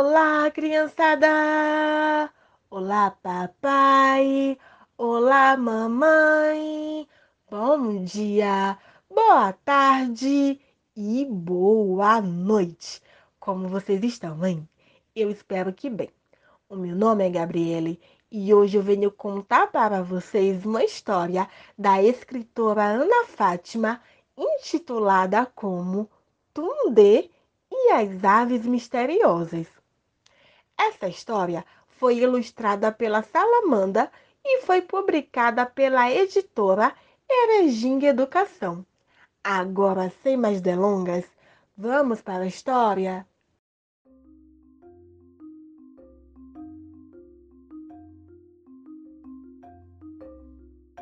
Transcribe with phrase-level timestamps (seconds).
[0.00, 2.32] Olá, criançada!
[2.70, 4.56] Olá, papai!
[4.96, 7.04] Olá, mamãe!
[7.50, 8.78] Bom dia,
[9.10, 10.60] boa tarde
[10.96, 13.02] e boa noite!
[13.40, 14.68] Como vocês estão, hein?
[15.16, 16.10] Eu espero que bem.
[16.68, 22.00] O meu nome é Gabriele e hoje eu venho contar para vocês uma história da
[22.00, 24.00] escritora Ana Fátima
[24.36, 26.08] intitulada como
[26.54, 27.28] Tunde
[27.68, 29.77] e as Aves Misteriosas.
[30.78, 34.10] Essa história foi ilustrada pela Salamanda
[34.44, 36.94] e foi publicada pela editora
[37.28, 38.86] Erejinga Educação.
[39.42, 41.24] Agora, sem mais delongas,
[41.76, 43.26] vamos para a história?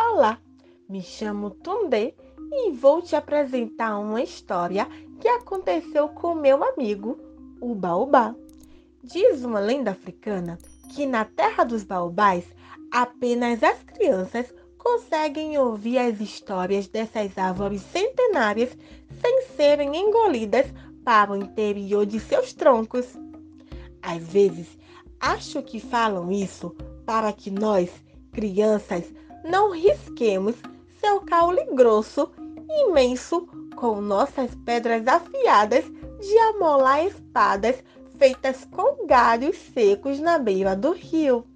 [0.00, 0.40] Olá,
[0.88, 2.14] me chamo Tunde
[2.50, 4.86] e vou te apresentar uma história
[5.20, 7.18] que aconteceu com meu amigo,
[7.60, 8.34] o Baobá.
[9.02, 10.58] Diz uma lenda africana
[10.90, 12.44] que na terra dos baobás
[12.90, 18.70] apenas as crianças conseguem ouvir as histórias dessas árvores centenárias
[19.20, 20.66] sem serem engolidas
[21.04, 23.06] para o interior de seus troncos.
[24.02, 24.66] Às vezes,
[25.20, 26.74] acho que falam isso
[27.06, 27.90] para que nós,
[28.32, 29.04] crianças,
[29.44, 30.56] não risquemos
[31.00, 32.30] seu caule grosso
[32.68, 33.46] imenso
[33.76, 35.84] com nossas pedras afiadas
[36.20, 37.76] de amolar espadas
[38.18, 41.46] feitas com galhos secos na beira do rio.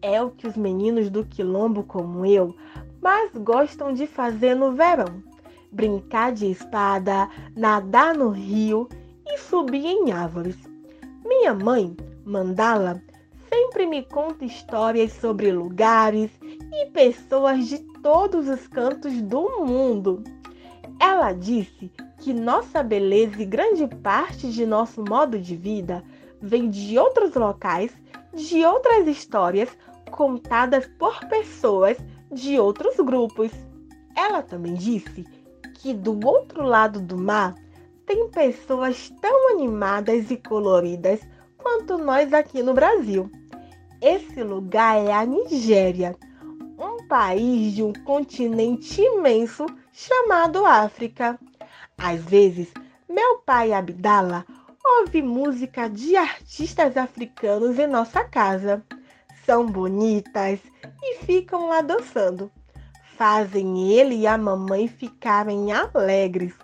[0.00, 2.56] É o que os meninos do quilombo como eu
[3.00, 5.22] mais gostam de fazer no verão:
[5.70, 8.88] brincar de espada, nadar no rio
[9.26, 10.56] e subir em árvores.
[11.24, 13.02] Minha mãe, Mandala,
[13.52, 20.22] sempre me conta histórias sobre lugares e pessoas de todos os cantos do mundo.
[21.00, 26.02] Ela disse que nossa beleza e grande parte de nosso modo de vida
[26.40, 27.92] vem de outros locais,
[28.34, 29.68] de outras histórias
[30.10, 31.96] contadas por pessoas
[32.30, 33.50] de outros grupos.
[34.16, 35.24] Ela também disse
[35.74, 37.54] que do outro lado do mar
[38.04, 41.20] tem pessoas tão animadas e coloridas
[41.56, 43.30] quanto nós aqui no Brasil.
[44.00, 46.16] Esse lugar é a Nigéria,
[46.78, 49.66] um país de um continente imenso
[49.98, 51.36] chamado África.
[51.96, 52.72] Às vezes,
[53.08, 54.46] meu pai Abdala
[54.84, 58.80] ouve música de artistas africanos em nossa casa.
[59.44, 60.60] São bonitas
[61.02, 62.48] e ficam lá dançando.
[63.16, 66.54] Fazem ele e a mamãe ficarem alegres.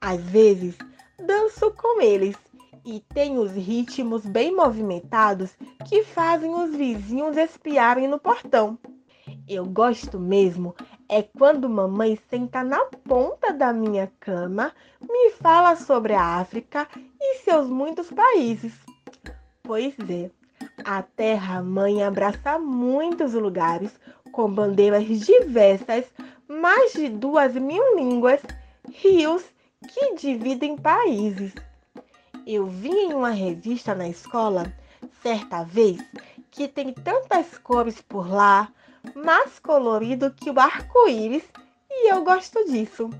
[0.00, 0.74] Às vezes,
[1.18, 2.34] danço com eles
[2.82, 5.50] e tem os ritmos bem movimentados
[5.86, 8.78] que fazem os vizinhos espiarem no portão.
[9.46, 10.74] Eu gosto mesmo
[11.06, 14.72] é quando mamãe senta na ponta da minha cama,
[15.02, 16.88] me fala sobre a África
[17.20, 18.72] e seus muitos países.
[19.62, 20.30] Pois é,
[20.82, 23.92] a terra-mãe abraça muitos lugares
[24.32, 26.06] com bandeiras diversas,
[26.48, 28.40] mais de duas mil línguas,
[28.90, 29.44] rios
[29.88, 31.52] que dividem países.
[32.46, 34.72] Eu vi em uma revista na escola,
[35.22, 35.98] certa vez,
[36.50, 38.72] que tem tantas cores por lá,
[39.14, 41.44] mais colorido que o arco-íris
[41.90, 43.10] e eu gosto disso.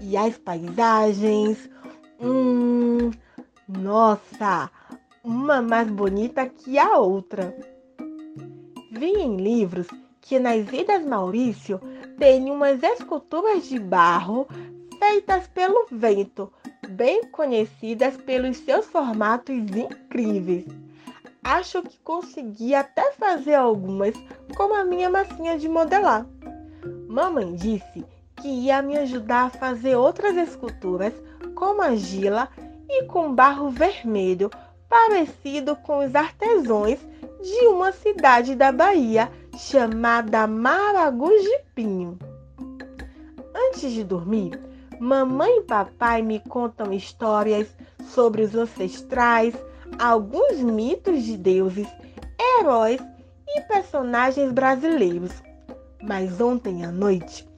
[0.00, 1.68] E as paisagens,
[2.20, 3.10] hum,
[3.68, 4.70] nossa,
[5.24, 7.54] uma mais bonita que a outra.
[8.92, 9.86] Vi em livros
[10.20, 11.80] que nas Ilhas Maurício
[12.18, 14.46] tem umas esculturas de barro
[14.98, 16.52] feitas pelo vento,
[16.88, 20.66] bem conhecidas pelos seus formatos incríveis.
[21.42, 24.14] Acho que consegui até fazer algumas,
[24.56, 26.26] como a minha massinha de modelar.
[27.08, 28.04] Mamãe disse
[28.36, 31.12] que ia me ajudar a fazer outras esculturas
[31.54, 32.48] com argila
[32.88, 34.50] e com barro vermelho,
[34.88, 36.98] parecido com os artesãos
[37.42, 42.18] de uma cidade da Bahia chamada Maragujipinho.
[43.54, 44.58] Antes de dormir,
[45.00, 47.68] mamãe e papai me contam histórias
[48.14, 49.54] sobre os ancestrais,
[49.98, 51.88] alguns mitos de deuses,
[52.40, 53.00] heróis
[53.46, 55.32] e personagens brasileiros.
[56.02, 57.48] Mas ontem à noite,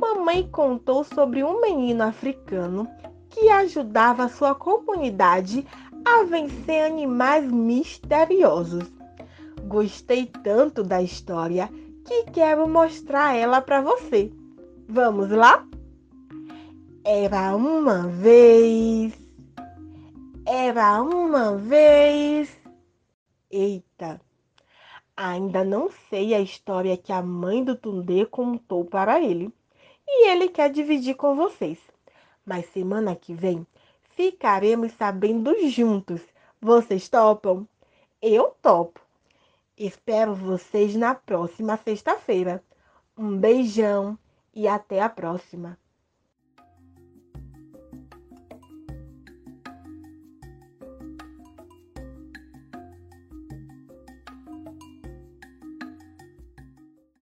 [0.00, 2.88] mamãe contou sobre um menino africano
[3.30, 5.66] que ajudava sua comunidade
[6.04, 8.84] a vencer animais misteriosos.
[9.66, 11.68] Gostei tanto da história
[12.04, 14.32] que quero mostrar ela para você.
[14.88, 15.66] Vamos lá?
[17.04, 19.12] Era uma vez
[20.50, 22.58] era uma vez.
[23.50, 24.18] Eita!
[25.14, 29.52] Ainda não sei a história que a mãe do Tundê contou para ele.
[30.06, 31.78] E ele quer dividir com vocês.
[32.46, 33.66] Mas semana que vem
[34.16, 36.22] ficaremos sabendo juntos
[36.58, 37.68] Vocês topam?
[38.22, 39.00] Eu topo.
[39.76, 42.64] Espero vocês na próxima sexta-feira.
[43.18, 44.18] Um beijão
[44.54, 45.78] e até a próxima.